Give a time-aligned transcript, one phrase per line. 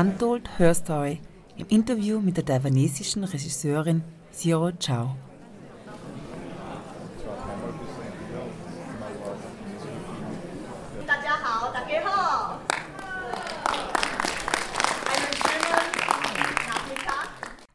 [0.00, 1.20] Untold Her Story
[1.58, 5.14] im Interview mit der taiwanesischen Regisseurin Zero Chao.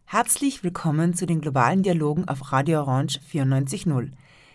[0.05, 4.09] Herzlich willkommen zu den globalen Dialogen auf Radio Orange 94.0.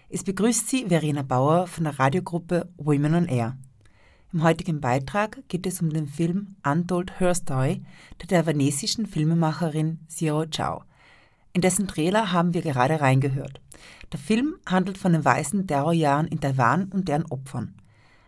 [0.08, 3.56] Es begrüßt Sie Verena Bauer von der Radiogruppe Women on Air.
[4.32, 7.82] Im heutigen Beitrag geht es um den Film Untold Her Story
[8.20, 10.84] der taiwanesischen Filmemacherin Zero Chao.
[11.52, 13.60] In dessen Trailer haben wir gerade reingehört.
[14.12, 17.74] Der Film handelt von den weißen Terrorjahren in Taiwan und deren Opfern.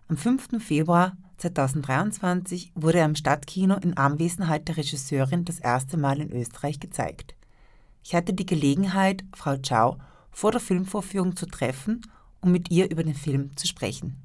[0.09, 0.61] Am 5.
[0.61, 6.81] Februar 2023 wurde er im Stadtkino in Anwesenheit der Regisseurin das erste Mal in Österreich
[6.81, 7.37] gezeigt.
[8.03, 9.99] Ich hatte die Gelegenheit, Frau Chao
[10.33, 12.01] vor der Filmvorführung zu treffen,
[12.41, 14.21] um mit ihr über den Film zu sprechen.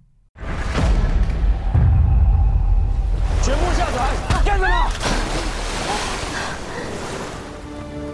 [3.47, 3.97] 全部下台！
[4.45, 4.69] 干什么？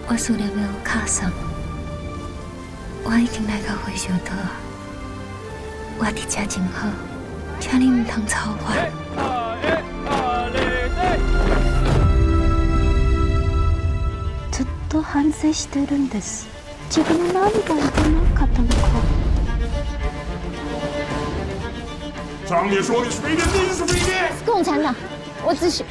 [0.09, 1.31] 我输了没有卡上，
[3.05, 4.53] 我已经来到会场岛啊！
[5.99, 6.89] 我伫遮真好，
[7.61, 8.73] 请你唔通吵我。
[14.51, 16.49] ずっと反省してるんです
[16.89, 17.77] 自分の何がいけな
[18.35, 18.75] かったのか
[22.47, 24.33] 上面说的是非典，你是非典。
[24.47, 24.95] 共产党。
[25.45, 25.85] 我只是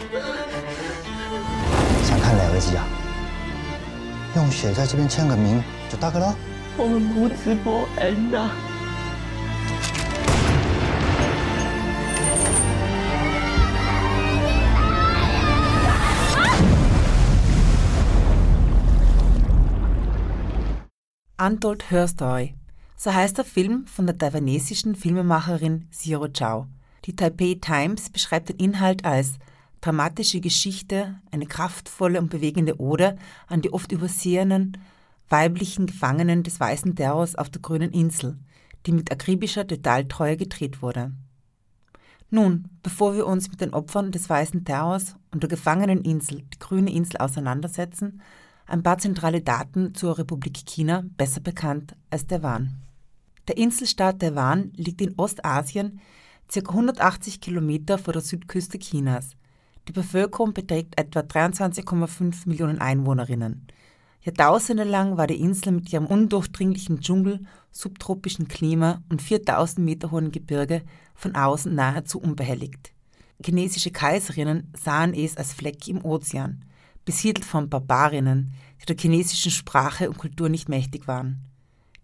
[2.06, 2.86] 想看哪位机啊？
[4.36, 6.36] 用血在这边签个名就大个了。
[6.78, 8.52] 我们母子伯恩呐。
[21.40, 22.54] Untold Her Story.
[22.96, 26.68] So heißt der Film von der taiwanesischen Filmemacherin Zero Chao.
[27.05, 29.39] Die Taipei Times beschreibt den Inhalt als
[29.81, 33.17] dramatische Geschichte, eine kraftvolle und bewegende Ode
[33.49, 34.79] an die oft übersehenen
[35.29, 38.39] weiblichen Gefangenen des Weißen Terrors auf der grünen Insel,
[38.87, 41.13] die mit akribischer Detailtreue gedreht wurde.
[42.31, 46.93] Nun, bevor wir uns mit den Opfern des Weißen Terrors und der Gefangeneninsel, die grüne
[46.93, 48.21] Insel, auseinandersetzen,
[48.67, 52.83] ein paar zentrale Daten zur Republik China, besser bekannt als Taiwan.
[53.49, 56.01] Der Inselstaat Taiwan liegt in Ostasien
[56.53, 56.61] ca.
[56.61, 59.31] 180 Kilometer vor der Südküste Chinas.
[59.89, 63.67] Die Bevölkerung beträgt etwa 23,5 Millionen Einwohnerinnen.
[64.21, 67.41] Jahrtausende lang war die Insel mit ihrem undurchdringlichen Dschungel,
[67.71, 70.83] subtropischen Klima und 4000 Meter hohen Gebirge
[71.15, 72.93] von außen nahezu unbehelligt.
[73.45, 76.65] Chinesische Kaiserinnen sahen es als Fleck im Ozean,
[77.05, 81.41] besiedelt von Barbarinnen, die der chinesischen Sprache und Kultur nicht mächtig waren.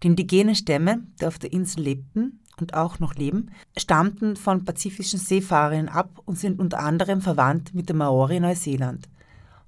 [0.01, 5.19] Die indigenen Stämme, die auf der Insel lebten, und auch noch leben, stammten von pazifischen
[5.19, 9.07] Seefahrerinnen ab und sind unter anderem verwandt mit den Maori Neuseeland.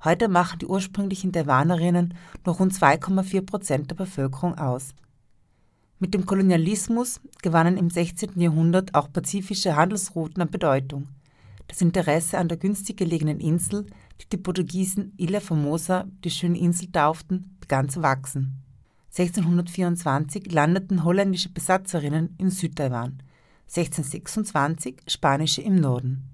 [0.03, 2.15] Heute machen die ursprünglichen Taiwanerinnen
[2.45, 4.95] noch rund 2,4 Prozent der Bevölkerung aus.
[5.99, 8.39] Mit dem Kolonialismus gewannen im 16.
[8.39, 11.07] Jahrhundert auch pazifische Handelsrouten an Bedeutung.
[11.67, 13.85] Das Interesse an der günstig gelegenen Insel,
[14.19, 18.63] die die Portugiesen Ilha Formosa, die schöne Insel tauften, begann zu wachsen.
[19.17, 23.21] 1624 landeten holländische Besatzerinnen in Südtaiwan,
[23.67, 26.31] 1626 spanische im Norden.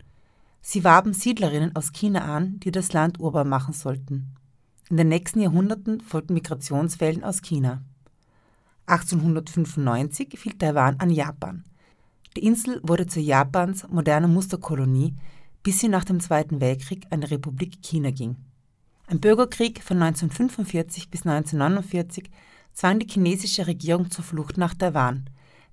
[0.61, 4.35] Sie warben Siedlerinnen aus China an, die das Land urbar machen sollten.
[4.91, 7.81] In den nächsten Jahrhunderten folgten Migrationswellen aus China.
[8.85, 11.63] 1895 fiel Taiwan an Japan.
[12.35, 15.15] Die Insel wurde zu Japans moderner Musterkolonie,
[15.63, 18.35] bis sie nach dem Zweiten Weltkrieg an die Republik China ging.
[19.07, 22.29] Ein Bürgerkrieg von 1945 bis 1949
[22.77, 25.27] zwang die chinesische Regierung zur Flucht nach Taiwan,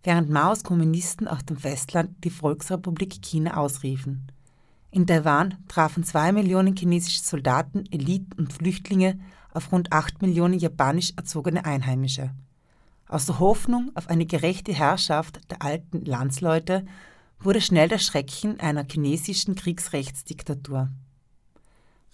[0.05, 4.33] während Maos Kommunisten auf dem Festland die Volksrepublik China ausriefen.
[4.91, 9.19] In Taiwan trafen zwei Millionen chinesische Soldaten, Eliten und Flüchtlinge
[9.53, 12.31] auf rund acht Millionen japanisch erzogene Einheimische.
[13.07, 16.87] Aus der Hoffnung auf eine gerechte Herrschaft der alten Landsleute
[17.39, 20.89] wurde schnell das Schrecken einer chinesischen Kriegsrechtsdiktatur.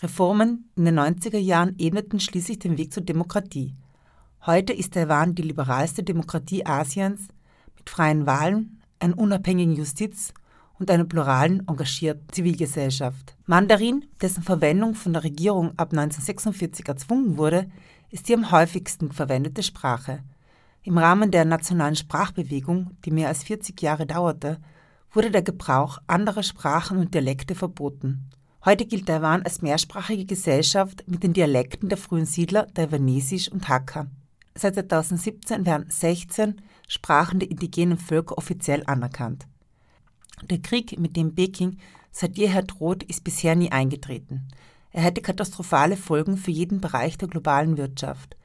[0.03, 3.77] Reformen in den 90er Jahren ebneten schließlich den Weg zur Demokratie.
[4.47, 7.29] Heute ist Taiwan die liberalste Demokratie Asiens
[7.77, 10.33] mit freien Wahlen, einer unabhängigen Justiz
[10.79, 13.37] und einer pluralen, engagierten Zivilgesellschaft.
[13.45, 17.71] Mandarin, dessen Verwendung von der Regierung ab 1946 erzwungen wurde,
[18.09, 20.21] ist die am häufigsten verwendete Sprache.
[20.85, 24.59] Im Rahmen der nationalen Sprachbewegung, die mehr als 40 Jahre dauerte,
[25.13, 28.31] wurde der Gebrauch anderer Sprachen und Dialekte verboten.
[28.65, 34.07] Heute gilt Taiwan als mehrsprachige Gesellschaft mit den Dialekten der frühen Siedler Taiwanesisch und Hakka.
[34.55, 39.47] Seit 2017 werden 16 Sprachen der indigenen Völker offiziell anerkannt.
[40.43, 41.79] Der Krieg, mit dem Peking
[42.11, 44.49] seit jeher droht, ist bisher nie eingetreten.
[44.91, 48.37] Er hätte katastrophale Folgen für jeden Bereich der globalen Wirtschaft.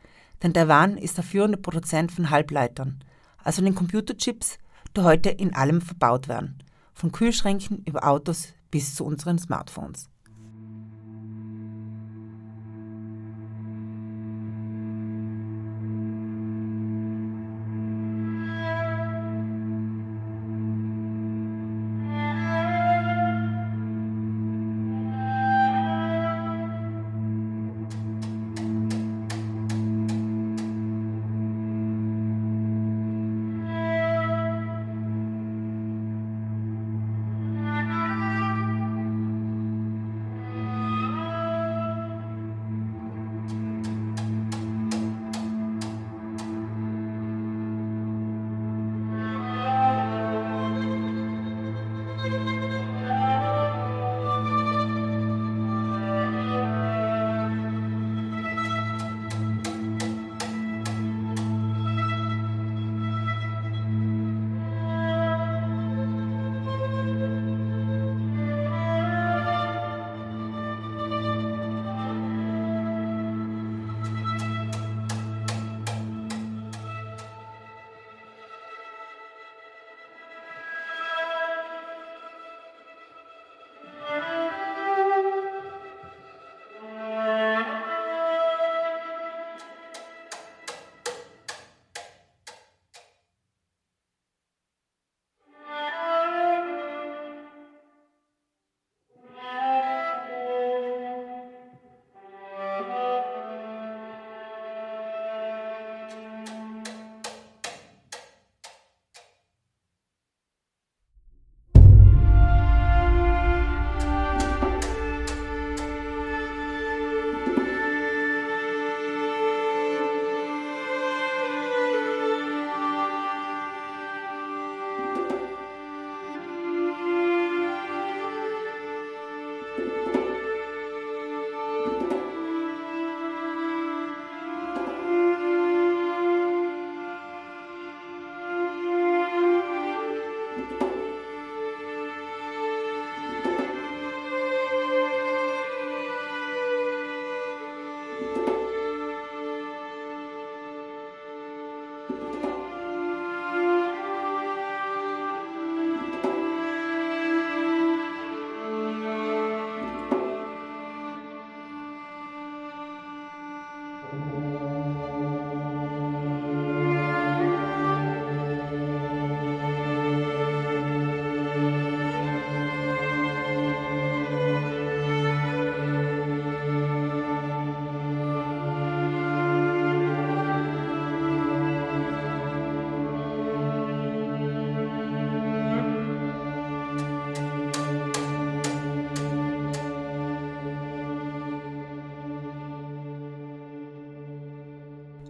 [0.44, 3.04] Denn Taiwan ist der führende Produzent von Halbleitern,
[3.44, 4.60] also den Computerchips,
[4.96, 6.64] die heute in allem verbaut werden,
[6.94, 10.10] von Kühlschränken über Autos bis zu unseren Smartphones.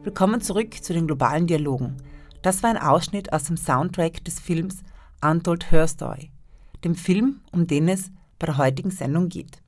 [0.05, 1.97] Willkommen zurück zu den globalen Dialogen.
[2.43, 4.83] Das war ein Ausschnitt aus dem Soundtrack des Films
[5.19, 6.29] Untold Her Story,
[6.83, 9.63] dem Film, um den es bei der heutigen Sendung geht.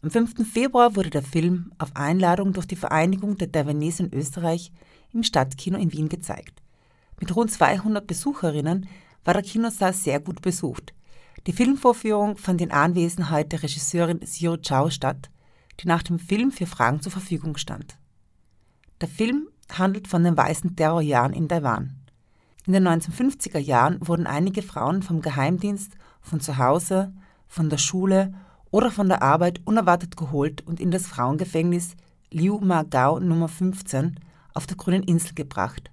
[0.00, 0.48] Am 5.
[0.48, 4.70] Februar wurde der Film auf Einladung durch die Vereinigung der Taiwanese in Österreich
[5.12, 6.62] im Stadtkino in Wien gezeigt.
[7.18, 8.88] Mit rund 200 Besucherinnen
[9.24, 10.94] war der Kinosaal sehr gut besucht.
[11.48, 15.30] Die Filmvorführung fand in Anwesenheit der Regisseurin Zero Chao statt,
[15.80, 17.98] die nach dem Film für Fragen zur Verfügung stand.
[19.00, 21.94] Der Film handelt von den weißen Terrorjahren in Taiwan.
[22.66, 27.12] In den 1950er Jahren wurden einige Frauen vom Geheimdienst, von zu Hause,
[27.46, 28.34] von der Schule
[28.70, 31.94] oder von der Arbeit unerwartet geholt und in das Frauengefängnis
[32.30, 34.18] Liu Ma Gao Nummer 15
[34.52, 35.90] auf der Grünen Insel gebracht.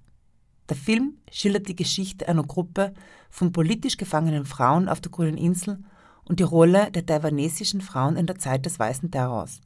[0.67, 2.93] Der Film schildert die Geschichte einer Gruppe
[3.29, 5.77] von politisch gefangenen Frauen auf der Grünen Insel
[6.25, 9.61] und die Rolle der taiwanesischen Frauen in der Zeit des weißen Terrors.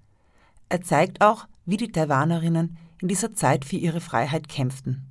[0.67, 5.05] Er zeigt auch, wie die Taiwanerinnen in dieser Zeit für ihre Freiheit kämpften.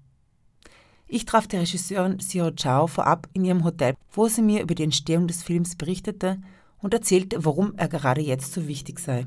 [1.06, 4.84] Ich traf die Regisseurin Siro Chao vorab in ihrem Hotel, wo sie mir über die
[4.84, 6.38] Entstehung des Films berichtete
[6.80, 9.26] und erzählte, warum er gerade jetzt so wichtig sei.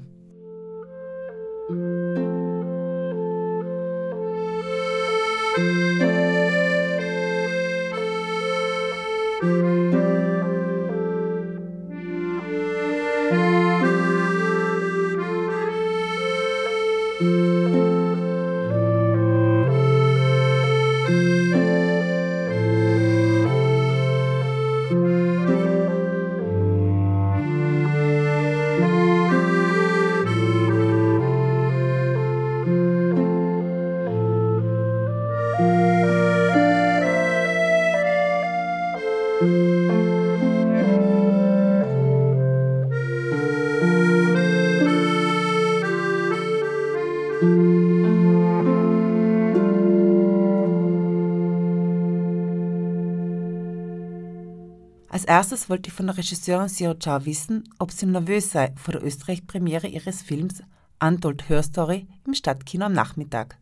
[55.21, 58.93] Als erstes wollte ich von der Regisseurin Siro Chao wissen, ob sie nervös sei vor
[58.93, 60.63] der Österreich-Premiere ihres Films
[61.01, 63.57] Untold Her Story im Stadtkino am Nachmittag.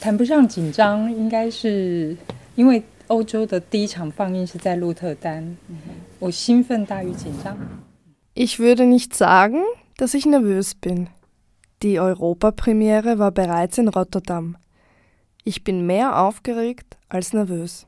[0.00, 2.16] 谈不上紧张，应该是
[2.56, 5.56] 因为欧洲的第一场放映是在鹿特丹，
[6.18, 7.56] 我兴奋大于紧张。
[8.34, 9.62] Ich würde nicht sagen,
[9.96, 11.08] dass ich nervös bin.
[11.82, 14.56] Die Europapremiere war bereits in Rotterdam.
[15.44, 17.86] Ich bin mehr aufgeregt als nervös.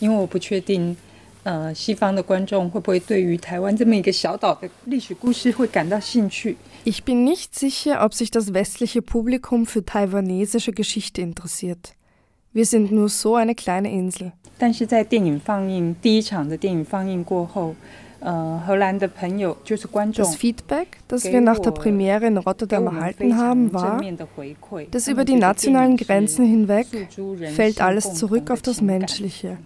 [0.00, 0.96] 因为我不确定，
[1.44, 6.56] 呃，西方的观众会不会对于台湾这么一个小岛的历史故事会感到兴趣。
[6.84, 11.94] Ich bin nicht sicher, ob sich das westliche Publikum für taiwanesische Geschichte interessiert.
[12.52, 14.32] Wir sind nur so eine kleine Insel.
[14.58, 17.74] 但是在电影放映第一场的电影放映过后，
[18.20, 23.80] 呃，荷兰的朋友就是观众 Das Feedback, das wir nach der Premiere in 给 Rotterdam 我们非 erhalten 常 haben, 正
[23.80, 27.84] war, 面的回馈， dass 他 über 们 die 觉得电影 nationalen 是 Grenzen hinweg 诉诸人 fällt 性
[27.84, 29.56] alles 共同 zurück 的 auf das 情感 Menschliche.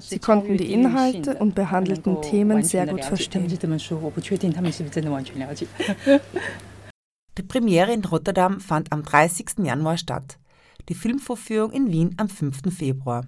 [0.00, 3.48] Sie konnten die Inhalte und behandelten Themen sehr gut verstehen.
[7.36, 9.64] Die Premiere in Rotterdam fand am 30.
[9.64, 10.38] Januar statt,
[10.88, 12.74] die Filmvorführung in Wien am 5.
[12.76, 13.26] Februar.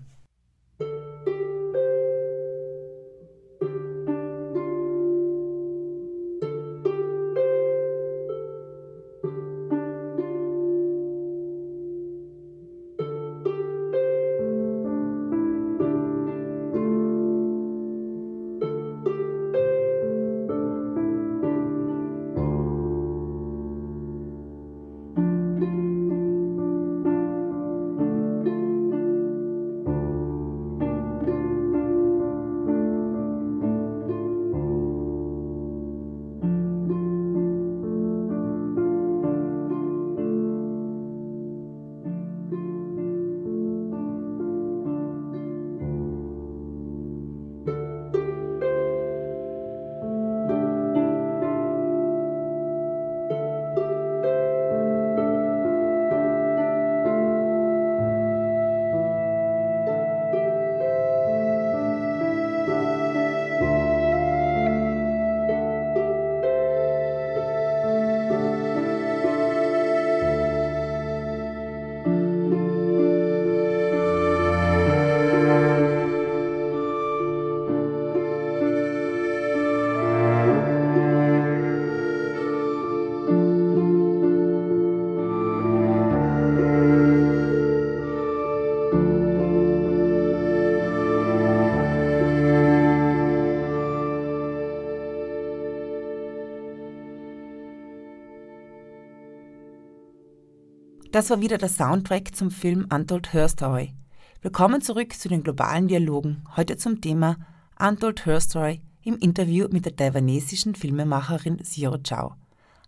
[101.16, 103.94] Das war wieder der Soundtrack zum Film Untold Her Story.
[104.42, 107.38] Willkommen zurück zu den globalen Dialogen, heute zum Thema
[107.78, 112.34] Untold Her Story im Interview mit der taiwanesischen Filmemacherin Siro Chao.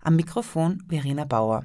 [0.02, 1.64] Am Mikrofon Verena Bauer.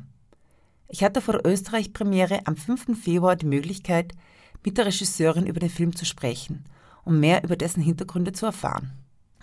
[0.87, 2.97] Ich hatte vor der Österreich-Premiere am 5.
[2.97, 4.13] Februar die Möglichkeit,
[4.63, 6.63] mit der Regisseurin über den Film zu sprechen,
[7.03, 8.93] um mehr über dessen Hintergründe zu erfahren.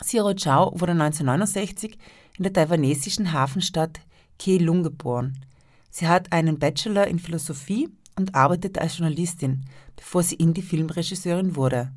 [0.02, 1.98] Siro Chao wurde 1969
[2.38, 4.00] in der taiwanesischen Hafenstadt
[4.38, 5.36] Keelung geboren.
[5.90, 9.64] Sie hat einen Bachelor in Philosophie und arbeitete als Journalistin,
[9.96, 11.92] bevor sie Indie-Filmregisseurin wurde.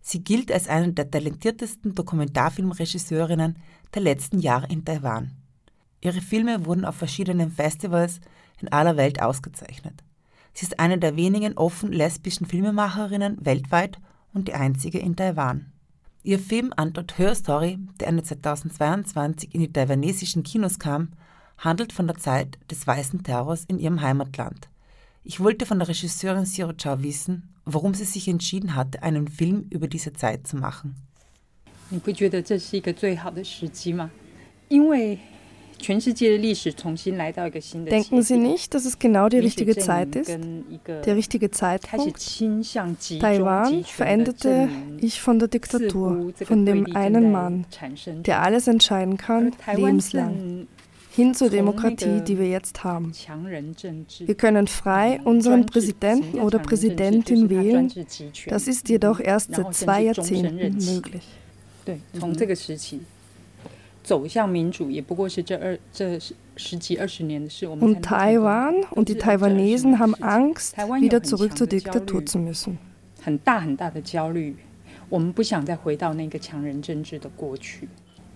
[0.00, 3.58] Sie gilt als eine der talentiertesten Dokumentarfilmregisseurinnen
[3.94, 5.32] der letzten Jahre in Taiwan.
[6.00, 8.20] Ihre Filme wurden auf verschiedenen Festivals
[8.60, 10.04] in aller Welt ausgezeichnet.
[10.52, 13.98] Sie ist eine der wenigen offen lesbischen Filmemacherinnen weltweit
[14.32, 15.72] und die einzige in Taiwan.
[16.22, 21.08] Ihr Film Untold Her Story, der Ende 2022 in die taiwanesischen Kinos kam,
[21.58, 24.68] handelt von der Zeit des Weißen Terrors in ihrem Heimatland.
[25.22, 29.88] Ich wollte von der Regisseurin Sirochau wissen, warum sie sich entschieden hatte, einen Film über
[29.88, 30.96] diese Zeit zu machen.
[37.90, 40.28] Denken Sie nicht, dass es genau die richtige Zeit ist?
[40.86, 42.40] Der richtige Zeitpunkt?
[43.20, 44.68] Taiwan veränderte
[45.00, 47.66] ich von der Diktatur, von dem einen Mann,
[48.06, 50.66] der alles entscheiden kann, lebenslang
[51.14, 53.12] hin zur Demokratie, die wir jetzt haben.
[54.18, 57.92] Wir können frei unseren Präsidenten oder Präsidentin wählen.
[58.48, 61.22] Das ist jedoch erst seit zwei Jahrzehnten möglich.
[67.80, 72.78] Und Taiwan und die Taiwanesen haben Angst, wieder zurück zur Diktatur zu müssen.
[73.24, 73.96] Wir wollen nicht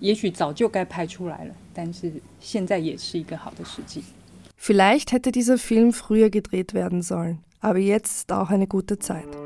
[0.00, 4.02] 也许早就该拍出来了，但是现在也是一个好的时机。
[4.58, 9.45] Vielleicht hätte dieser Film früher gedreht werden sollen, aber jetzt ist auch eine gute Zeit. “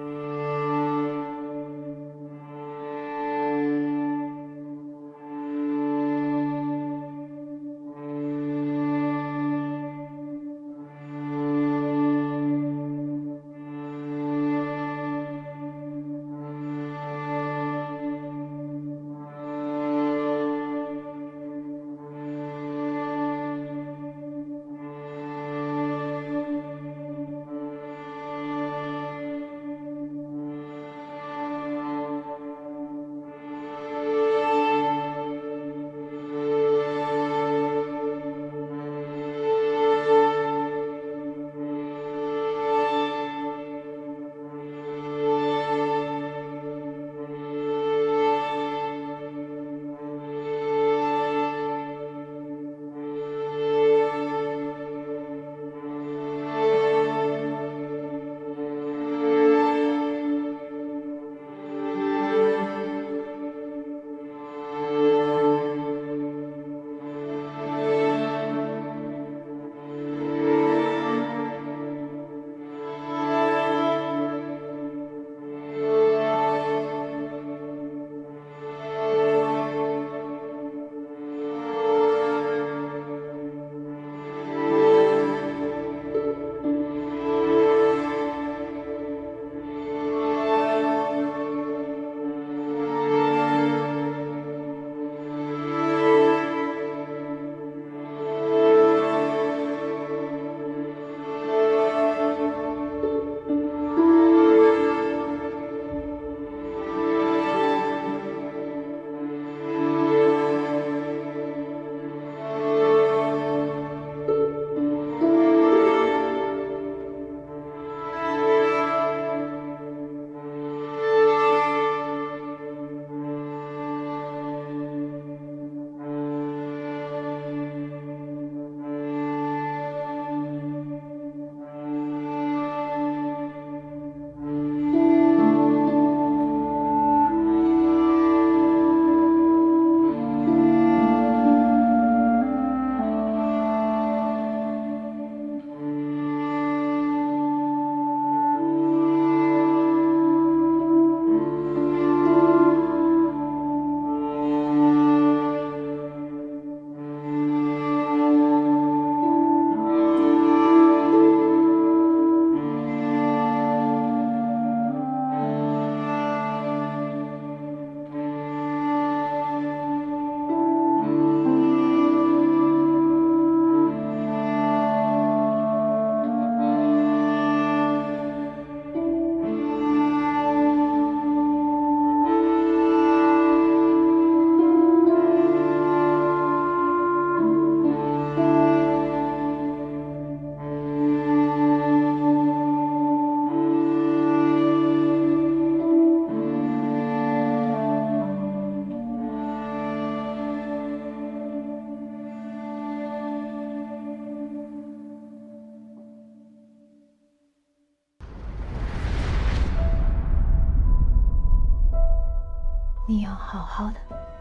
[213.14, 213.96] 你要好好的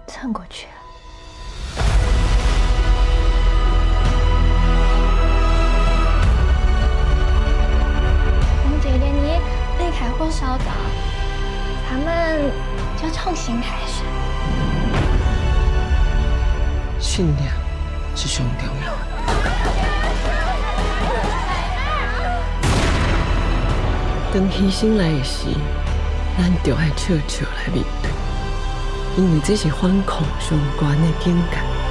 [0.06, 0.68] 撑过去。
[8.62, 9.40] 等姐姐你
[9.76, 10.66] 离开火烧岛，
[11.90, 12.52] 咱们
[12.96, 14.04] 就重新开始。
[17.00, 17.50] 信念
[18.14, 19.00] 是最重要的。
[24.32, 25.48] 等起醒来时，
[26.38, 28.09] 咱就爱笑笑来面对。
[29.17, 31.85] 因为这是反抗上悬的境界。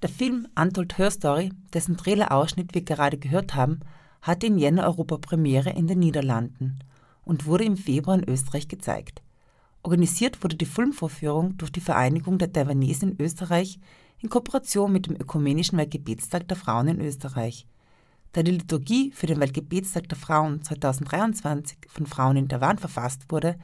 [0.00, 3.80] Der Film Untold Her Story, dessen Trailerausschnitt wir gerade gehört haben,
[4.22, 6.78] hatte in Jänner Europapremiere in den Niederlanden
[7.24, 9.22] und wurde im Februar in Österreich gezeigt.
[9.82, 13.78] Organisiert wurde die Filmvorführung durch die Vereinigung der Taiwanesen in Österreich
[14.20, 17.66] in Kooperation mit dem Ökumenischen Weltgebetstag der Frauen in Österreich.
[18.33, 23.59] da die Liturgie für den Weltgebetstag der Frauen 2023 von Frauen in Taiwan verfasst wurde,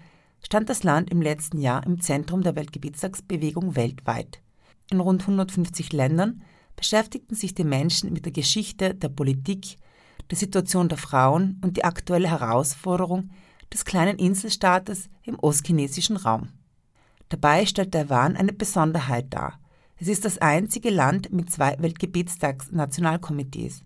[0.45, 4.43] stand das Land im letzten Jahr im Zentrum der Weltgebetstagsbewegung weltweit.
[4.91, 6.43] In rund 150 Ländern
[6.75, 9.77] beschäftigten sich die Menschen mit der Geschichte, der Politik,
[10.29, 13.31] der Situation der Frauen und die aktuelle Herausforderung
[13.73, 16.49] des kleinen Inselstaates im ostchinesischen Raum.
[17.29, 19.59] Dabei stellt Taiwan eine Besonderheit dar.
[19.97, 23.83] Es ist das einzige Land mit zwei Weltgebetstags-Nationalkomitees.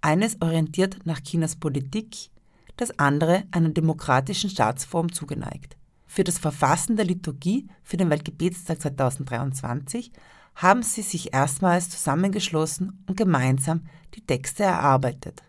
[0.00, 2.30] Eines orientiert nach Chinas Politik,
[2.76, 5.76] das andere einer demokratischen Staatsform zugeneigt.
[6.06, 10.12] Für das Verfassen der Liturgie für den Weltgebetstag 2023
[10.54, 13.82] haben sie sich erstmals zusammengeschlossen und gemeinsam
[14.14, 15.42] die Texte erarbeitet.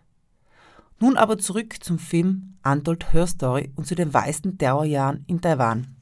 [1.00, 5.96] Nun aber zurück zum Film Untold Her Story und zu den weißen Terrorjahren in Taiwan.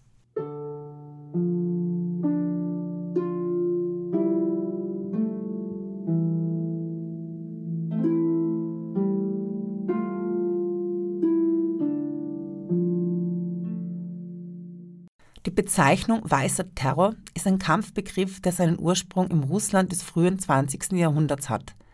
[15.67, 20.93] Bezeichnung weißer Terror ist ein Kampfbegriff, der seinen Ursprung im Russland des frühen 20.
[20.93, 21.75] Jahrhunderts hat–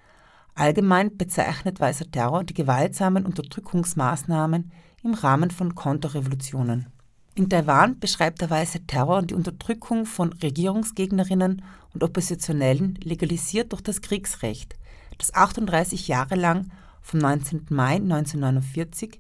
[0.56, 4.72] Allgemein bezeichnet Weißer Terror die gewaltsamen Unterdrückungsmaßnahmen
[5.04, 6.88] im Rahmen von Konterrevolutionen.
[7.36, 14.02] In Taiwan beschreibt der Weiße Terror die Unterdrückung von Regierungsgegnerinnen und Oppositionellen legalisiert durch das
[14.02, 14.76] Kriegsrecht,
[15.18, 16.70] das 38 Jahre lang
[17.02, 17.66] vom 19.
[17.70, 19.20] Mai 1949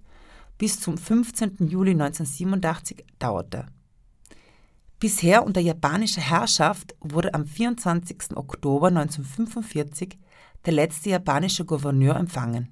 [0.59, 1.67] bis zum 15.
[1.67, 3.65] Juli 1987 dauerte.
[5.03, 8.37] Bisher unter japanischer Herrschaft wurde am 24.
[8.37, 10.17] Oktober 1945
[10.65, 12.69] der letzte japanische Gouverneur empfangen,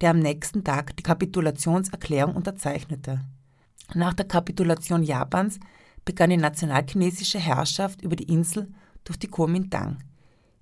[0.00, 3.22] der am nächsten Tag die Kapitulationserklärung unterzeichnete.
[3.92, 5.58] Nach der Kapitulation Japans
[6.04, 9.98] begann die nationalchinesische Herrschaft über die Insel durch die Kuomintang.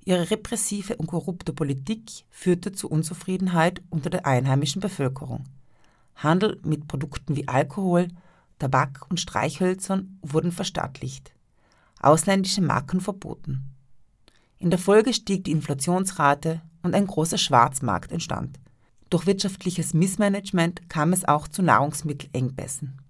[0.07, 5.44] Ihre repressive und korrupte Politik führte zu Unzufriedenheit unter der einheimischen Bevölkerung.
[6.14, 8.09] Handel mit Produkten wie Alkohol,
[8.62, 11.35] Tabak und Streichhölzern wurden verstaatlicht.
[12.01, 13.75] Ausländische Marken verboten.
[14.59, 18.61] In der Folge stieg die Inflationsrate und ein großer Schwarzmarkt entstand.
[19.11, 23.01] Durch wirtschaftliches Missmanagement kam es auch zu Nahrungsmittelengpässen.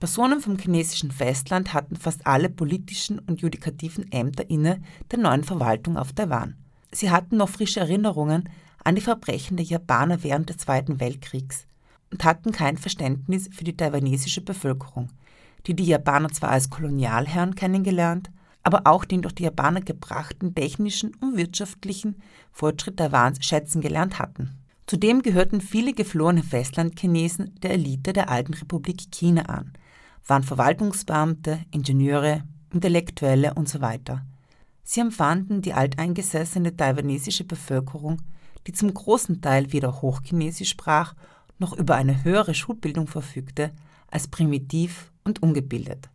[0.00, 5.96] Personen vom chinesischen Festland hatten fast alle politischen und judikativen Ämter inne der neuen Verwaltung
[5.96, 6.56] auf Taiwan.
[6.90, 8.48] Sie hatten noch frische Erinnerungen
[8.82, 11.68] an die Verbrechen der Japaner während des Zweiten Weltkriegs
[12.12, 15.08] und hatten kein Verständnis für die taiwanesische Bevölkerung,
[15.66, 18.30] die die Japaner zwar als Kolonialherren kennengelernt,
[18.62, 22.16] aber auch den durch die Japaner gebrachten technischen und wirtschaftlichen
[22.52, 24.50] Fortschritt Taiwans schätzen gelernt hatten.
[24.86, 29.72] Zudem gehörten viele geflohene Festlandchinesen der Elite der alten Republik China an,
[30.26, 33.98] waren Verwaltungsbeamte, Ingenieure, Intellektuelle usw.
[34.06, 34.18] So
[34.84, 38.20] Sie empfanden die alteingesessene taiwanesische Bevölkerung,
[38.66, 41.14] die zum großen Teil weder Hochchinesisch sprach
[41.62, 43.72] noch über eine höhere Schulbildung verfügte,
[44.10, 46.10] als primitiv und ungebildet.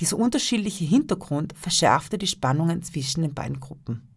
[0.00, 4.08] Dieser unterschiedliche Hintergrund verschärfte die Spannungen zwischen den beiden Gruppen.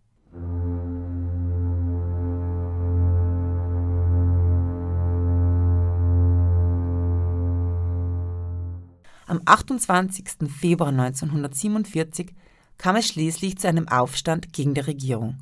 [9.25, 10.49] Am 28.
[10.49, 12.33] Februar 1947
[12.77, 15.37] kam es schließlich zu einem Aufstand gegen die Regierung.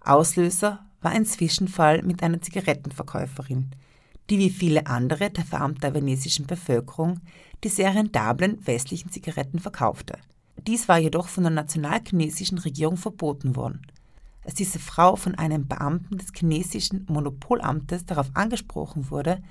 [0.00, 3.70] Auslöser war ein Zwischenfall mit einer Zigarettenverkäuferin,
[4.30, 7.20] die wie viele andere der verarmten taiwanesischen Bevölkerung
[7.64, 10.18] die sehr rentablen westlichen Zigaretten verkaufte.
[10.66, 13.82] Dies war jedoch von der nationalchinesischen Regierung verboten worden.
[14.44, 19.42] Als diese Frau von einem Beamten des chinesischen Monopolamtes darauf angesprochen wurde,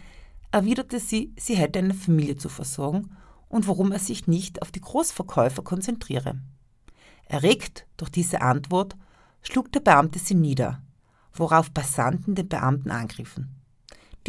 [0.52, 3.12] erwiderte sie, sie hätte eine Familie zu versorgen
[3.48, 6.39] und warum er sich nicht auf die Großverkäufer konzentriere.
[7.26, 8.96] Erregt durch diese Antwort
[9.42, 10.82] schlug der Beamte sie nieder,
[11.34, 13.59] worauf Passanten den Beamten angriffen.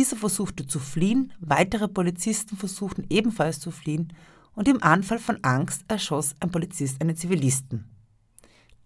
[0.01, 4.15] Dieser versuchte zu fliehen, weitere Polizisten versuchten ebenfalls zu fliehen
[4.55, 7.85] und im Anfall von Angst erschoss ein Polizist einen Zivilisten.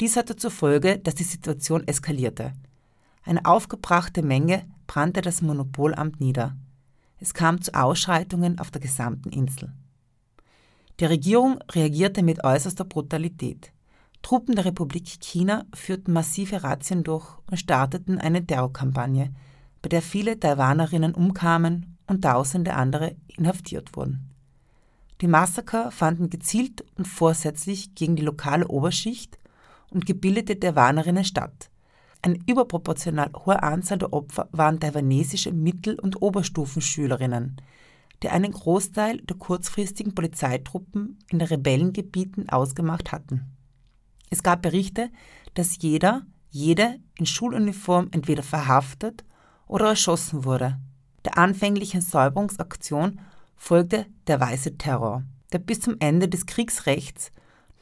[0.01, 2.53] Dies hatte zur Folge, dass die Situation eskalierte.
[3.23, 6.57] Eine aufgebrachte Menge brannte das Monopolamt nieder.
[7.21, 9.73] Es kam zu Ausschreitungen auf der gesamten Insel.
[10.99, 13.71] Die Regierung reagierte mit äußerster Brutalität.
[14.23, 19.33] Truppen der Republik China führten massive Razzien durch und starteten eine Terrorkampagne,
[19.85, 24.31] bei der viele Taiwanerinnen umkamen und tausende andere inhaftiert wurden.
[25.21, 29.39] Die Massaker fanden gezielt und vorsätzlich gegen die lokale Oberschicht
[29.91, 31.69] und gebildete Taiwanerinnen statt.
[32.23, 37.61] Eine überproportional hohe Anzahl der Opfer waren taiwanesische Mittel- und Oberstufenschülerinnen,
[38.23, 43.53] die einen Großteil der kurzfristigen Polizeitruppen in den Rebellengebieten ausgemacht hatten.
[44.31, 45.11] Es gab Berichte,
[45.53, 49.25] dass jeder, jede in Schuluniform entweder verhaftet
[49.67, 50.79] oder erschossen wurde.
[51.25, 53.21] Der anfänglichen Säuberungsaktion
[53.57, 55.23] folgte der Weiße Terror,
[55.53, 57.33] der bis zum Ende des Kriegsrechts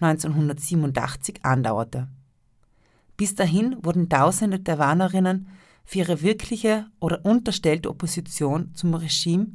[0.01, 2.09] 1987 andauerte.
[3.16, 5.49] Bis dahin wurden tausende Taiwanerinnen
[5.85, 9.49] für ihre wirkliche oder unterstellte Opposition zum Regime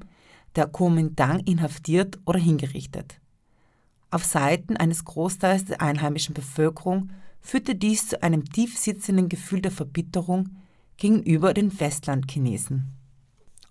[0.56, 3.20] der Kuomintang inhaftiert oder hingerichtet.
[4.10, 7.12] Auf Seiten eines Großteils der einheimischen Bevölkerung
[7.42, 10.50] führte dies zu einem tief sitzenden Gefühl der Verbitterung
[10.98, 12.94] gegenüber den Festlandchinesen.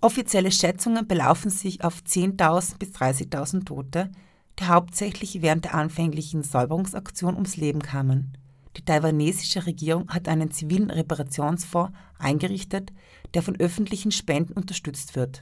[0.01, 4.11] Offizielle Schätzungen belaufen sich auf 10.000 bis 30.000 Tote,
[4.59, 8.37] die hauptsächlich während der anfänglichen Säuberungsaktion ums Leben kamen.
[8.77, 12.93] Die taiwanesische Regierung hat einen zivilen Reparationsfonds eingerichtet,
[13.35, 15.41] der von öffentlichen Spenden unterstützt wird.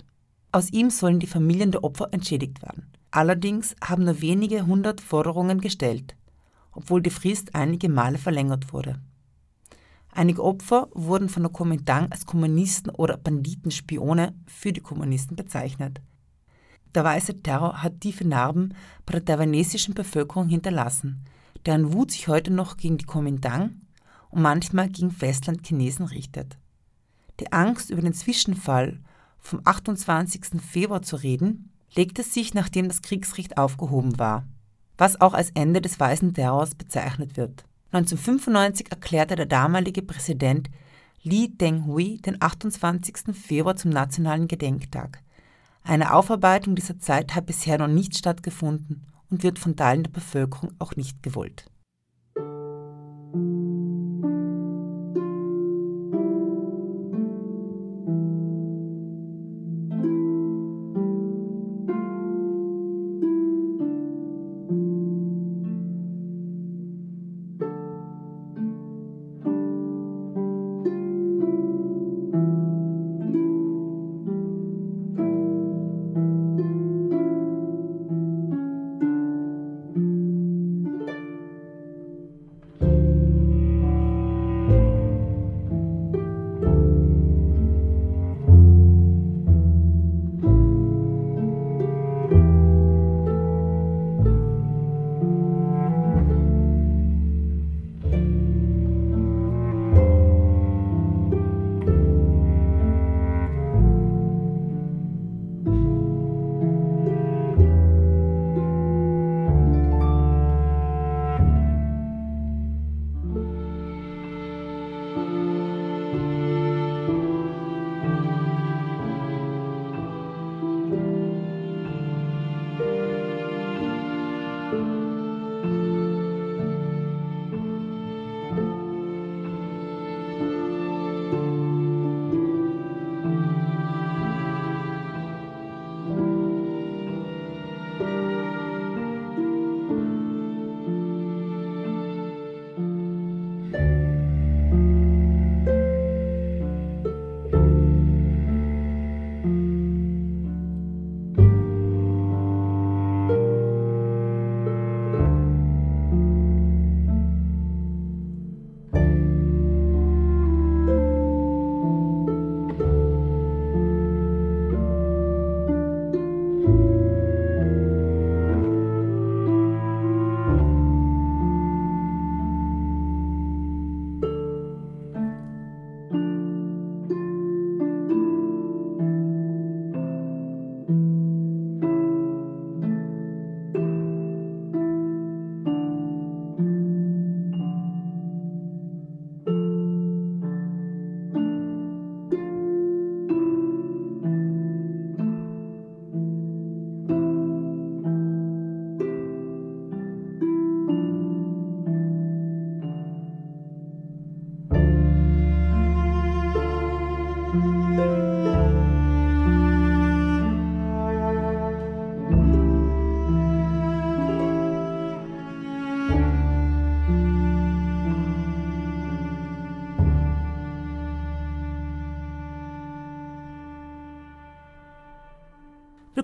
[0.52, 2.92] Aus ihm sollen die Familien der Opfer entschädigt werden.
[3.10, 6.16] Allerdings haben nur wenige hundert Forderungen gestellt,
[6.72, 9.00] obwohl die Frist einige Male verlängert wurde.
[10.16, 16.00] Einige Opfer wurden von der Kuomintang als Kommunisten oder Banditenspione für die Kommunisten bezeichnet.
[16.94, 18.74] Der weiße Terror hat tiefe Narben
[19.06, 21.24] bei der taiwanesischen Bevölkerung hinterlassen,
[21.66, 23.80] deren Wut sich heute noch gegen die Kuomintang
[24.30, 26.58] und manchmal gegen Festlandchinesen richtet.
[27.40, 29.00] Die Angst über den Zwischenfall
[29.40, 30.62] vom 28.
[30.62, 34.46] Februar zu reden, legte sich, nachdem das Kriegsrecht aufgehoben war,
[34.96, 37.64] was auch als Ende des weißen Terrors bezeichnet wird.
[37.94, 40.68] 1995 erklärte der damalige Präsident
[41.22, 43.32] Li Denghui den 28.
[43.32, 45.22] Februar zum nationalen Gedenktag.
[45.84, 50.72] Eine Aufarbeitung dieser Zeit hat bisher noch nicht stattgefunden und wird von Teilen der Bevölkerung
[50.80, 51.66] auch nicht gewollt.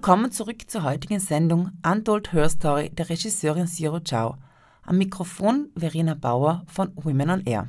[0.00, 4.36] Willkommen zurück zur heutigen Sendung Untold Her Story der Regisseurin Zero Chow.
[4.82, 7.68] Am Mikrofon Verena Bauer von Women on Air.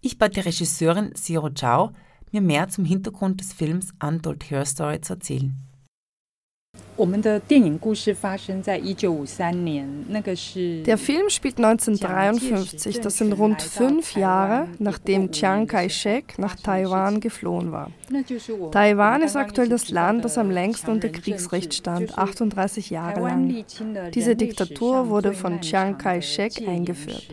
[0.00, 1.92] Ich bat die Regisseurin Zero Chow,
[2.32, 5.56] mir mehr zum Hintergrund des Films Untold Her Story zu erzählen.
[10.86, 17.72] Der Film spielt 1953, das sind rund fünf Jahre, nachdem Chiang Kai-shek nach Taiwan geflohen
[17.72, 17.90] war.
[18.72, 23.64] Taiwan ist aktuell das Land, das am längsten unter Kriegsrecht stand, 38 Jahre lang.
[24.14, 27.28] Diese Diktatur wurde von Chiang Kai-shek eingeführt.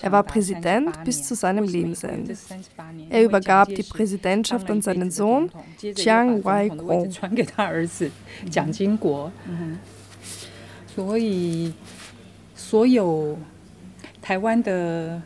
[0.00, 2.34] Er war Präsident bis zu seinem Lebensende.
[3.10, 5.50] Er übergab die Präsidentschaft an seinen Sohn
[5.96, 7.08] Chiang Wai-kuo.
[8.85, 9.31] 蒋经国，
[10.93, 11.73] 所以
[12.55, 13.37] 所有
[14.21, 15.21] 台湾的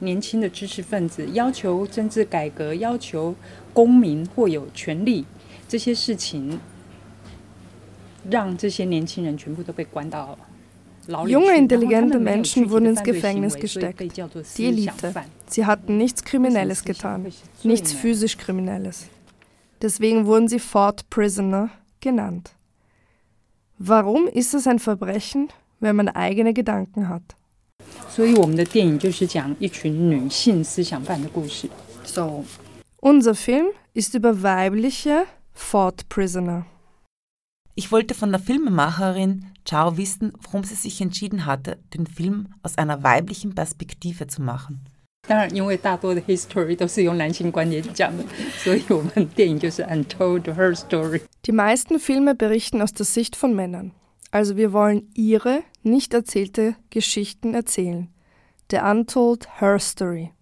[0.00, 3.34] 年轻的知识分子要求政治改革，要求
[3.72, 5.24] 公民或有权利
[5.68, 6.58] 这些事情，
[8.28, 10.36] 让这些年轻人全部都被关到
[11.06, 11.38] 牢里去。
[11.38, 14.12] Junge, 然后他 intelligente 们没有具 Menschen 体 wurden 的 ins 犯罪行 Gefängnis 为，所以被 gesteckt.
[14.12, 15.12] 叫做 Die 思想 Elite.
[15.12, 15.24] 犯。
[15.48, 18.00] Sie hatten nichts Kriminelles Das ist getan, sicher nichts Söhne.
[18.00, 19.06] physisch Kriminelles.
[19.80, 22.52] Deswegen wurden sie Fort Prisoner genannt.
[23.79, 27.35] Warum ist es ein Verbrechen, wenn man eigene Gedanken hat?
[32.03, 32.43] So.
[32.99, 36.65] Unser Film ist über weibliche Thought Prisoner.
[37.75, 42.79] Ich wollte von der Filmemacherin Chao wissen, warum sie sich entschieden hatte, den Film aus
[42.79, 44.85] einer weiblichen Perspektive zu machen.
[45.28, 48.24] 当然，因为大多的 history 都是用男性观点讲的，
[48.56, 51.20] 所以我们电影就是 Untold Her Story。
[51.44, 53.92] Die meisten Filme berichten aus der Sicht von Männern.
[54.32, 58.08] Also wir wollen ihre, nicht erzählte Geschichten erzählen.
[58.70, 60.32] The Untold Her Story.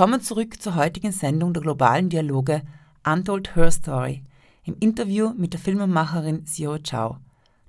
[0.00, 2.62] Willkommen zurück zur heutigen Sendung der globalen Dialoge
[3.04, 4.24] Untold Her Story
[4.64, 7.18] im Interview mit der Filmemacherin Zero Chow.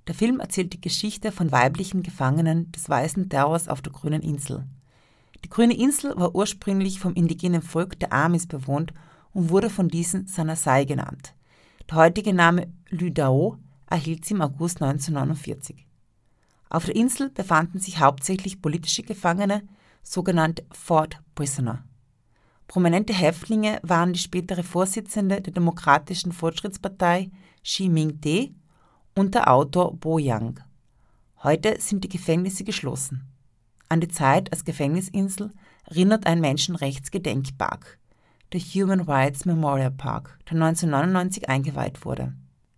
[0.07, 4.63] Der Film erzählt die Geschichte von weiblichen Gefangenen des weißen Terrors auf der grünen Insel.
[5.43, 8.93] Die grüne Insel war ursprünglich vom indigenen Volk der Amis bewohnt
[9.34, 11.36] und wurde von diesen Sanasai genannt.
[11.89, 13.57] Der heutige Name Lüdao
[13.88, 15.86] erhielt sie im August 1949.
[16.69, 19.63] Auf der Insel befanden sich hauptsächlich politische Gefangene,
[20.01, 21.84] sogenannte Fort Prisoner.
[22.72, 27.30] Prominente Häftlinge waren die spätere Vorsitzende der Demokratischen Fortschrittspartei
[27.61, 28.51] Xi Ming-de
[29.13, 30.61] und der Autor Bo Yang.
[31.43, 33.28] Heute sind die Gefängnisse geschlossen.
[33.89, 35.51] An die Zeit als Gefängnisinsel
[35.84, 37.99] erinnert ein Menschenrechtsgedenkpark,
[38.53, 42.32] der Human Rights Memorial Park, der 1999 eingeweiht wurde.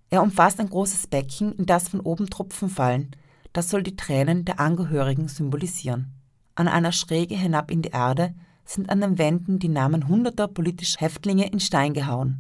[0.10, 3.16] Er umfasst ein großes Becken, in das von oben Tropfen fallen.
[3.54, 6.16] Das soll die Tränen der Angehörigen symbolisieren.
[6.56, 8.34] An einer Schräge hinab in die Erde
[8.66, 12.40] sind an den Wänden die Namen hunderter politischer Häftlinge in Stein gehauen.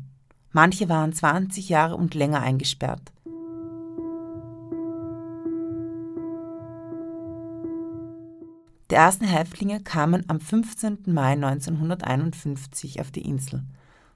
[0.51, 3.11] Manche waren 20 Jahre und länger eingesperrt.
[8.91, 10.99] Die ersten Häftlinge kamen am 15.
[11.07, 13.63] Mai 1951 auf die Insel.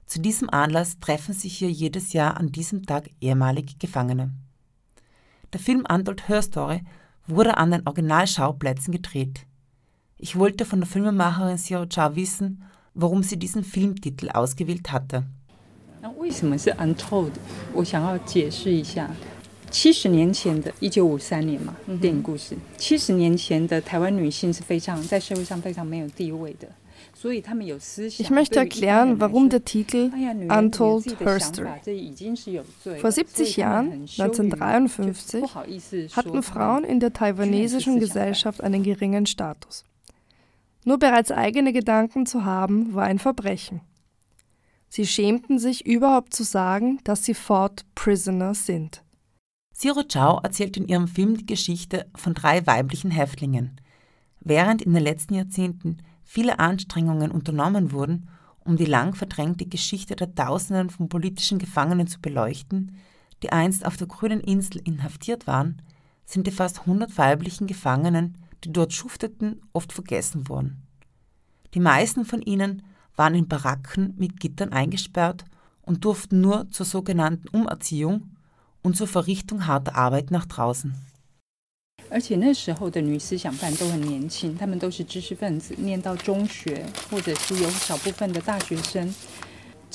[0.06, 4.30] Zu diesem Anlass treffen sich hier jedes Jahr an diesem Tag ehemalige Gefangene.
[5.52, 6.84] Der Film Untold Her Story
[7.26, 9.47] wurde an den Originalschauplätzen gedreht.
[10.20, 12.64] Ich wollte von der Filmemacherin Xiao Cha wissen,
[12.94, 15.24] warum sie diesen Filmtitel ausgewählt hatte.
[28.18, 30.10] Ich möchte erklären, warum der Titel
[30.48, 31.68] Untold Her Story.
[33.00, 35.44] Vor 70 Jahren, 1953,
[36.16, 39.84] hatten Frauen in der taiwanesischen Gesellschaft einen geringen Status.
[40.88, 43.82] Nur bereits eigene Gedanken zu haben, war ein Verbrechen.
[44.88, 49.04] Sie schämten sich überhaupt zu sagen, dass sie Fort Prisoner sind.
[49.74, 53.82] Zero Chow erzählt in ihrem Film die Geschichte von drei weiblichen Häftlingen.
[54.40, 58.30] Während in den letzten Jahrzehnten viele Anstrengungen unternommen wurden,
[58.60, 62.96] um die lang verdrängte Geschichte der Tausenden von politischen Gefangenen zu beleuchten,
[63.42, 65.82] die einst auf der grünen Insel inhaftiert waren,
[66.24, 70.81] sind die fast 100 weiblichen Gefangenen die dort schufteten, oft vergessen worden.
[71.73, 72.83] Die meisten von ihnen
[73.15, 75.45] waren in Baracken mit Gittern eingesperrt
[75.81, 78.31] und durften nur zur sogenannten Umerziehung
[78.81, 80.93] und zur Verrichtung harter Arbeit nach draußen.
[82.09, 89.13] 而且那时候的女思想犯都很年轻，她们都是知识分子，念到中学，或者是有少部分的大学生。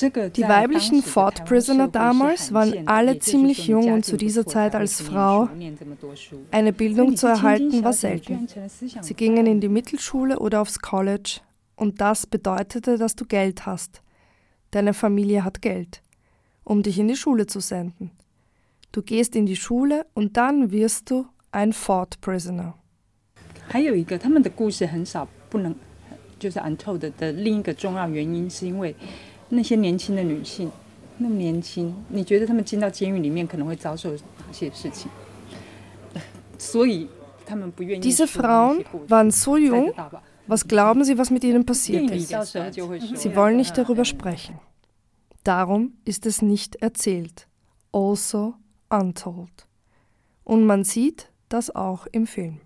[0.00, 5.48] die weiblichen Fort Prisoner damals waren alle ziemlich jung und zu dieser Zeit als Frau
[6.52, 8.46] eine Bildung zu erhalten war selten.
[9.00, 11.40] Sie gingen in die Mittelschule oder aufs College
[11.74, 14.00] und das bedeutete, dass du Geld hast.
[14.70, 16.00] Deine Familie hat Geld,
[16.62, 18.12] um dich in die Schule zu senden.
[18.92, 22.74] Du gehst in die Schule und dann wirst du ein Fort Prisoner.
[23.68, 25.74] 还有一个，他们的故事很少不能
[26.38, 28.94] 就是 untold 的另一个重要原因，是因为
[29.52, 30.70] 那些年轻的女性，
[31.18, 35.10] 那么年轻，你觉得她们进到监狱里面可能会遭受哪些事情？
[36.58, 37.08] 所以
[37.46, 38.02] 他们不愿意。
[38.02, 39.92] Diese Frauen waren so jung.
[40.48, 42.28] Was glauben Sie, was mit ihnen passiert ist?
[42.28, 44.54] Sie wollen nicht darüber sprechen.
[45.44, 47.46] Darum ist es nicht erzählt.
[47.92, 48.54] Also
[48.88, 49.66] untold.
[50.44, 52.60] Und man sieht das auch im Film.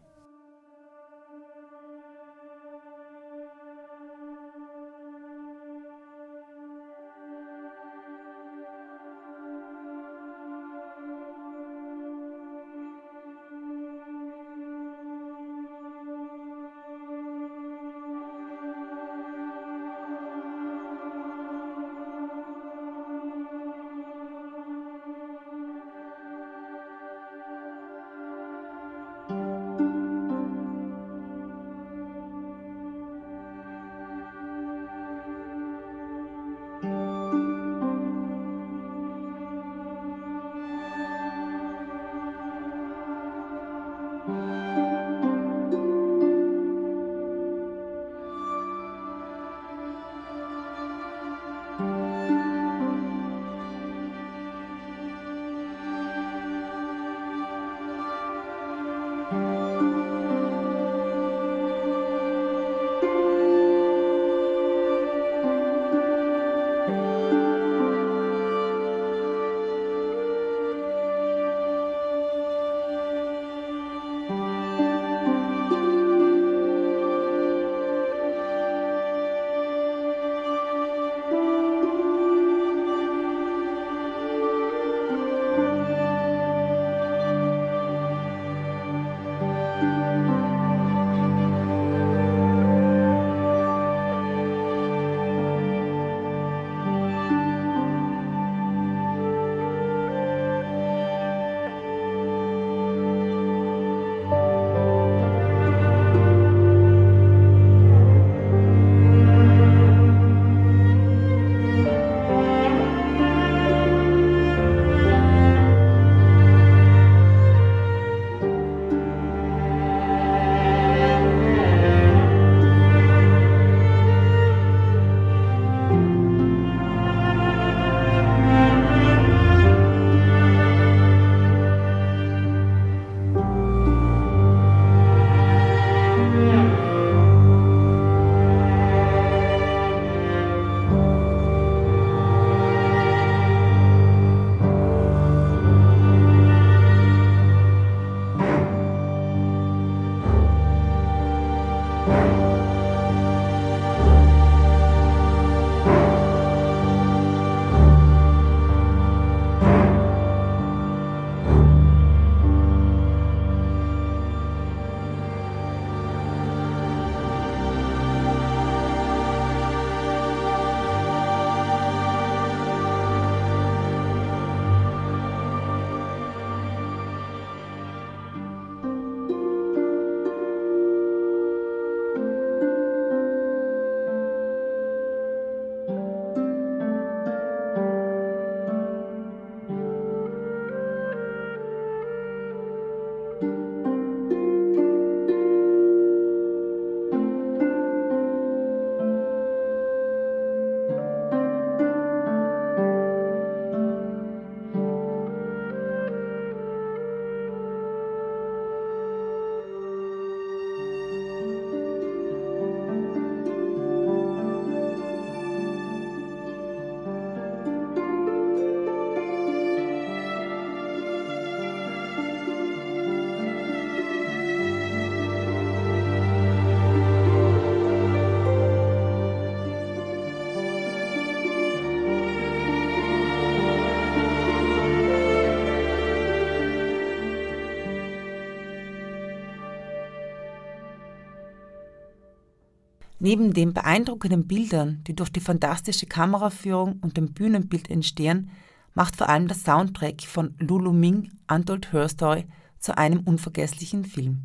[243.27, 248.49] Neben den beeindruckenden Bildern, die durch die fantastische Kameraführung und dem Bühnenbild entstehen,
[248.93, 252.45] macht vor allem der Soundtrack von Lulu Ming Untold Her Story
[252.79, 254.43] zu einem unvergesslichen Film.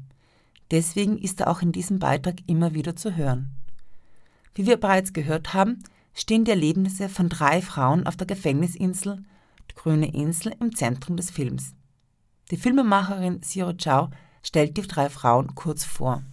[0.73, 3.53] Deswegen ist er auch in diesem Beitrag immer wieder zu hören.
[4.57, 9.23] Wie wir bereits gehört haben, stehen die Erlebnisse von drei Frauen auf der Gefängnisinsel,
[9.71, 11.73] die Grüne Insel, im Zentrum des Films.
[12.51, 14.11] Die Filmemacherin Siro Chao
[14.43, 16.25] stellt die drei Frauen kurz vor.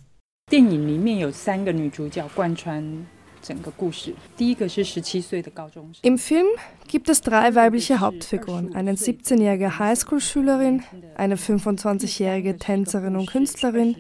[0.54, 3.04] 电影里面有三个女主角贯穿
[3.42, 4.14] 整个故事。
[4.36, 6.00] 第一个是十七岁的高中生。
[6.08, 6.46] Im Film
[6.86, 10.84] gibt es drei weibliche Hauptfiguren: eine 17-jährige Highschool-Schülerin,
[11.16, 13.96] eine 25-jährige Tänzerin und Künstlerin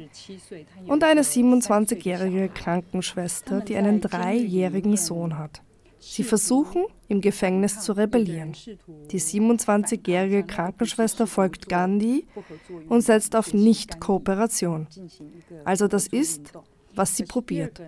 [0.86, 5.60] und eine 27-jährige Krankenschwester, die einen dreijährigen Sohn hat.
[5.99, 8.53] Sie versuchen, im Gefängnis zu rebellieren.
[9.11, 12.25] Die 27-jährige Krankenschwester folgt Gandhi
[12.87, 14.87] und setzt auf Nicht-Kooperation.
[15.65, 16.53] Also das ist,
[16.95, 17.81] was sie probiert.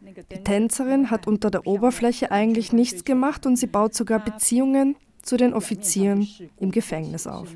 [0.00, 5.36] Die Tänzerin hat unter der Oberfläche eigentlich nichts gemacht und sie baut sogar Beziehungen zu
[5.36, 7.48] den Offizieren im Gefängnis auf.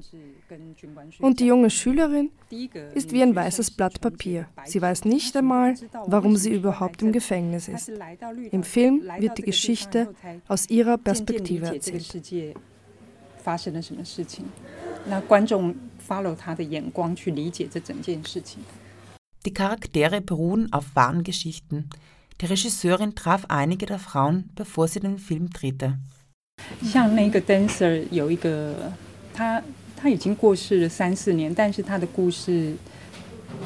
[1.20, 2.30] Und die junge Schülerin
[2.94, 4.46] ist wie ein weißes Blatt Papier.
[4.64, 5.74] Sie weiß nicht einmal,
[6.06, 7.90] warum sie überhaupt im Gefängnis ist.
[8.50, 10.14] Im Film wird die Geschichte
[10.48, 12.24] aus ihrer Perspektive erzählt.
[19.46, 21.90] Die Charaktere beruhen auf wahren Geschichten.
[22.40, 25.98] Die Regisseurin traf einige der Frauen, bevor sie den Film drehte.
[26.81, 28.91] 像那个 dancer 有一个
[29.34, 29.61] 他
[29.95, 32.73] 他已经过世了三四年，但是他的故事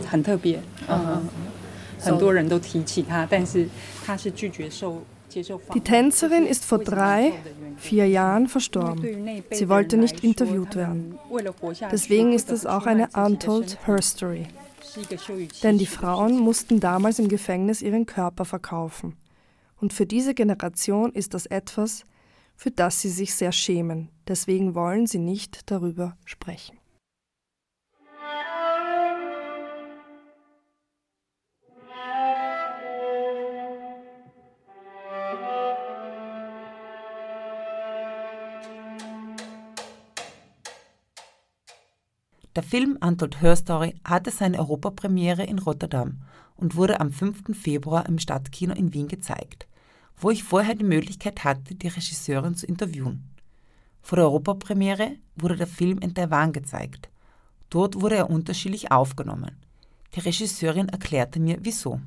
[0.06, 1.28] 很特别，嗯，
[2.00, 3.68] 很多人都提起他，但是
[4.06, 5.02] 他是拒绝受。
[5.74, 7.34] Die Tänzerin ist vor drei,
[7.78, 9.04] vier Jahren verstorben.
[9.52, 11.20] Sie wollte nicht interviewt werden.
[11.92, 14.48] Deswegen ist es auch eine Untold Her Story.
[15.62, 19.16] Denn die Frauen mussten damals im Gefängnis ihren Körper verkaufen.
[19.80, 22.06] Und für diese Generation ist das etwas,
[22.57, 24.11] für das sie sich sehr schämen.
[24.29, 26.79] Deswegen wollen sie nicht darüber sprechen.
[42.55, 46.21] Der Film Untold Her Story hatte seine Europapremiere in Rotterdam
[46.55, 47.59] und wurde am 5.
[47.59, 49.67] Februar im Stadtkino in Wien gezeigt
[50.20, 53.24] wo ich vorher die Möglichkeit hatte, die Regisseurin zu interviewen.
[54.02, 57.10] Vor der Europapremiere wurde der Film in Taiwan gezeigt.
[57.70, 59.58] Dort wurde er unterschiedlich aufgenommen.
[60.16, 62.00] Die Regisseurin erklärte mir, wieso.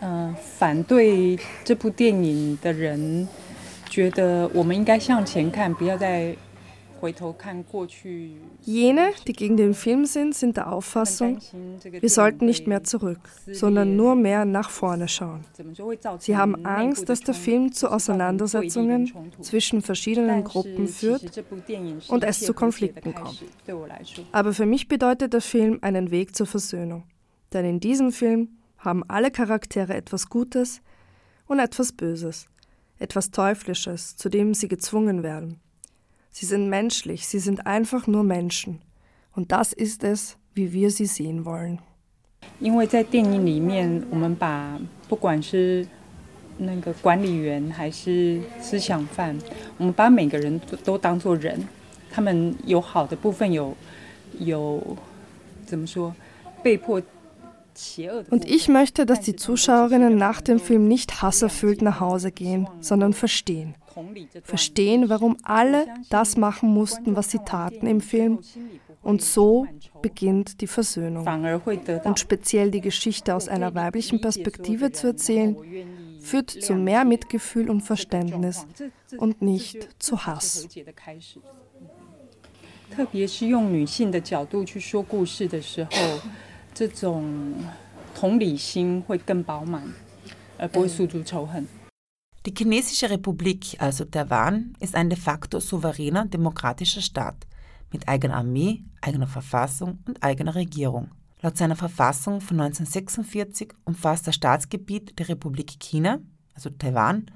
[0.00, 3.28] 呃，反对这部电影的人
[3.88, 6.34] 觉得我们应该向前看，不要再
[8.61, 11.39] Jene, die gegen den Film sind, sind der Auffassung,
[11.83, 13.19] wir sollten nicht mehr zurück,
[13.51, 15.43] sondern nur mehr nach vorne schauen.
[16.19, 21.43] Sie haben Angst, dass der Film zu Auseinandersetzungen zwischen verschiedenen Gruppen führt
[22.07, 23.43] und es zu Konflikten kommt.
[24.31, 27.03] Aber für mich bedeutet der Film einen Weg zur Versöhnung.
[27.53, 30.81] Denn in diesem Film haben alle Charaktere etwas Gutes
[31.47, 32.47] und etwas Böses,
[32.97, 35.59] etwas Teuflisches, zu dem sie gezwungen werden.
[36.34, 38.80] Sie sind menschlich, sie sind einfach nur Menschen.
[39.34, 41.78] Und das ist es, wie wir sie sehen wollen.
[42.58, 45.86] 因为在电影里面，我们把不管是
[46.58, 49.38] 那个管理员还是思想犯，
[49.76, 51.66] 我们把每个人都都当作人，
[52.10, 53.76] 他们有好的部分，有
[54.38, 54.96] 有
[55.66, 56.14] 怎么说，
[56.62, 57.00] 被迫
[58.30, 63.12] Und ich möchte, dass die Zuschauerinnen nach dem Film nicht hasserfüllt nach Hause gehen, sondern
[63.12, 63.74] verstehen.
[64.42, 68.40] Verstehen, warum alle das machen mussten, was sie taten im Film.
[69.02, 69.66] Und so
[70.02, 71.26] beginnt die Versöhnung.
[72.04, 75.56] Und speziell die Geschichte aus einer weiblichen Perspektive zu erzählen,
[76.20, 78.66] führt zu mehr Mitgefühl und Verständnis
[79.16, 80.68] und nicht zu Hass.
[82.90, 85.90] 特别是用女性的角度去说故事的时候，
[86.74, 87.54] 这种
[88.14, 89.82] 同理心会更饱满，
[90.58, 91.66] 而不会诉诸仇恨。
[92.44, 97.46] Die Chinesische Republik, also Taiwan, ist ein de facto souveräner demokratischer Staat
[97.92, 101.10] mit eigener Armee, eigener Verfassung und eigener Regierung.
[101.42, 106.20] Laut seiner Verfassung von 1946 umfasst das Staatsgebiet der Republik China,
[106.54, 107.26] also Taiwan,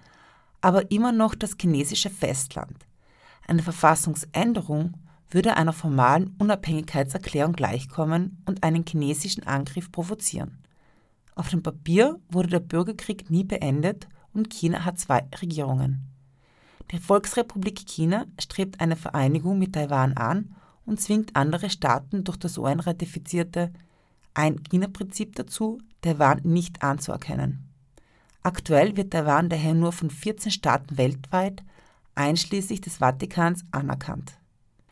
[0.60, 2.86] aber immer noch das chinesische Festland.
[3.46, 4.94] Eine Verfassungsänderung
[5.31, 10.57] würde einer formalen Unabhängigkeitserklärung gleichkommen und einen chinesischen Angriff provozieren.
[11.35, 16.05] Auf dem Papier wurde der Bürgerkrieg nie beendet und China hat zwei Regierungen.
[16.91, 20.55] Die Volksrepublik China strebt eine Vereinigung mit Taiwan an
[20.85, 23.71] und zwingt andere Staaten durch das UN ratifizierte
[24.33, 27.69] Ein-China-Prinzip dazu, Taiwan nicht anzuerkennen.
[28.41, 31.63] Aktuell wird Taiwan daher nur von 14 Staaten weltweit,
[32.15, 34.38] einschließlich des Vatikans, anerkannt.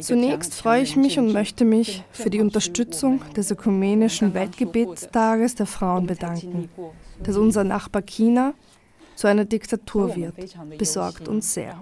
[0.00, 6.06] Zunächst freue ich mich und möchte mich für die Unterstützung des Ökumenischen Weltgebetstages der Frauen
[6.06, 6.68] bedanken,
[7.20, 8.54] das unser Nachbar China
[9.16, 10.34] zu einer Diktatur wird,
[10.78, 11.76] besorgt uns sehr.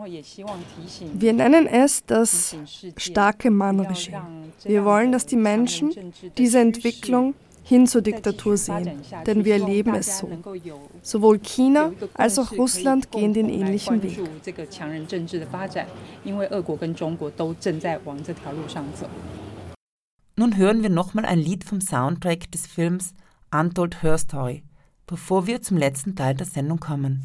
[1.13, 2.57] Wir nennen es das
[2.97, 4.23] starke Mann-Regime.
[4.65, 5.93] Wir wollen, dass die Menschen
[6.39, 7.35] diese Entwicklung
[7.68, 10.30] hin zur Diktatur sehen, denn wir erleben es so.
[11.02, 14.20] Sowohl China als auch Russland gehen den ähnlichen Weg.
[20.36, 23.14] Nun hören wir nochmal ein Lied vom Soundtrack des Films
[23.52, 24.64] Untold Her Story
[25.08, 27.24] bevor wir zum letzten Teil der Sendung kommen.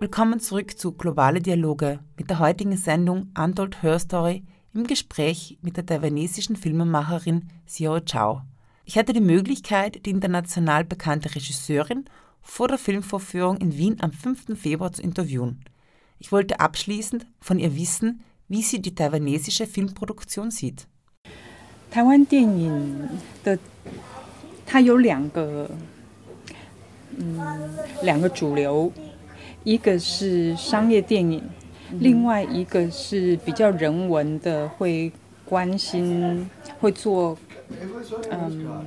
[0.00, 4.44] Willkommen zurück zu Globale Dialoge mit der heutigen Sendung Untold Her Story
[4.74, 8.42] im Gespräch mit der taiwanesischen Filmemacherin Xiao Chao.
[8.84, 12.04] Ich hatte die Möglichkeit, die international bekannte Regisseurin
[12.40, 14.58] vor der Filmvorführung in Wien am 5.
[14.58, 15.60] Februar zu interviewen.
[16.18, 20.86] Ich wollte abschließend von ihr wissen, wie sie die taiwanesische Filmproduktion sieht.
[21.90, 23.08] 台湾电影
[23.44, 23.58] 的，
[24.66, 25.70] 它有两个，
[27.18, 27.38] 嗯，
[28.02, 28.90] 两个主流，
[29.66, 31.42] 一个是商业电影，
[31.98, 35.12] 另外一个是比较人文的，会
[35.44, 36.48] 关心，
[36.80, 37.36] 会做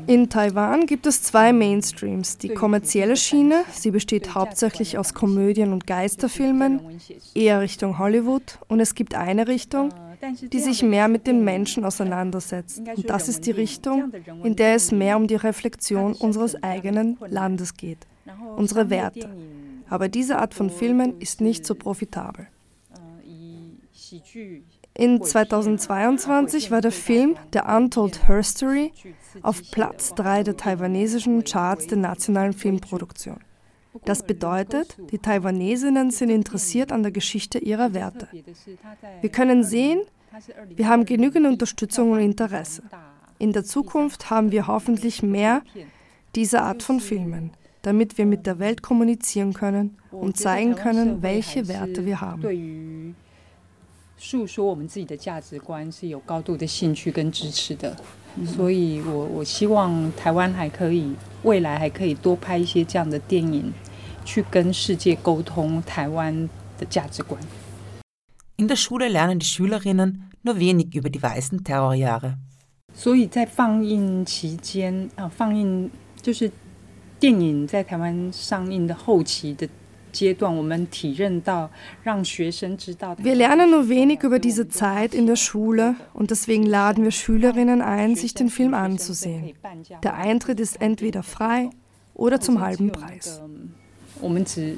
[0.05, 2.37] In Taiwan gibt es zwei Mainstreams.
[2.37, 6.81] Die kommerzielle Schiene, sie besteht hauptsächlich aus Komödien und Geisterfilmen,
[7.33, 8.59] eher Richtung Hollywood.
[8.67, 9.89] Und es gibt eine Richtung,
[10.53, 12.79] die sich mehr mit den Menschen auseinandersetzt.
[12.95, 14.11] Und das ist die Richtung,
[14.43, 18.05] in der es mehr um die Reflexion unseres eigenen Landes geht,
[18.55, 19.29] unsere Werte.
[19.90, 22.46] Aber diese Art von Filmen ist nicht so profitabel.
[24.94, 28.92] In 2022 war der Film The Untold Herstory
[29.42, 33.38] auf Platz 3 der taiwanesischen Charts der nationalen Filmproduktion.
[34.04, 38.28] Das bedeutet, die Taiwanesinnen sind interessiert an der Geschichte ihrer Werte.
[39.20, 40.02] Wir können sehen,
[40.68, 42.82] wir haben genügend Unterstützung und Interesse.
[43.38, 45.62] In der Zukunft haben wir hoffentlich mehr
[46.34, 47.50] dieser Art von Filmen,
[47.81, 53.15] damit wir mit der Welt kommunizieren können und zeigen können, welche Werte wir haben.
[54.17, 57.95] 诉说我们自己的价值观是有高度的兴趣跟支持的，
[58.45, 61.13] 所以我我希望台湾还可以
[61.43, 63.73] 未来还可以多拍一些这样的电影，
[64.23, 66.49] 去跟世界沟通台湾
[66.79, 67.39] 的价值观。
[68.57, 72.37] In der Schule lernen die Schülerinnen nur wenig über die weißen Terrorjahre。
[72.93, 75.91] 所以在放映期间啊，放映
[76.21, 76.49] 就是
[77.19, 79.67] 电影在台湾上映的后期的。
[80.17, 80.37] Wir
[83.35, 88.15] lernen nur wenig über diese Zeit in der Schule und deswegen laden wir Schülerinnen ein,
[88.15, 89.53] sich den Film anzusehen.
[90.03, 91.69] Der Eintritt ist entweder frei
[92.13, 93.41] oder zum halben Preis.
[94.21, 94.77] 我们只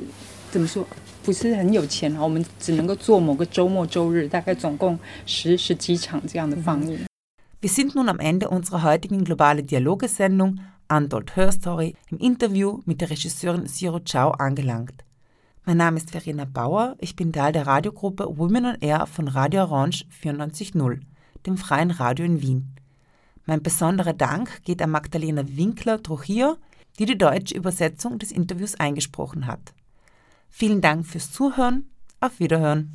[0.50, 0.84] 怎么说
[1.24, 7.06] 不是很有钱啊，我们只能够做某个周末周日，大概总共十十几场这样的放映。
[7.62, 10.58] Wir sind nun am Ende unserer heutigen globale Dialogesendung
[10.93, 15.05] Untold Her Story im Interview mit der Regisseurin Siro Chao angelangt.
[15.65, 19.63] Mein Name ist Verena Bauer, ich bin Teil der Radiogruppe Women on Air von Radio
[19.63, 21.01] Orange 94.0,
[21.47, 22.77] dem freien Radio in Wien.
[23.47, 26.57] Mein besonderer Dank geht an Magdalena Winkler-Trujillo,
[26.99, 29.73] die die deutsche Übersetzung des Interviews eingesprochen hat.
[30.51, 31.87] Vielen Dank fürs Zuhören,
[32.21, 32.95] auf Wiederhören.